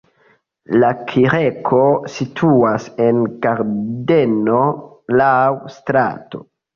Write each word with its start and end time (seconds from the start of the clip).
La 0.83 0.87
kirko 1.09 1.81
situas 2.13 2.87
en 3.07 3.19
ĝardeno 3.43 4.57
laŭ 5.21 5.29
strato. 5.75 6.43